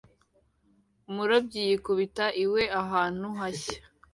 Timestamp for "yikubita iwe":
1.67-2.63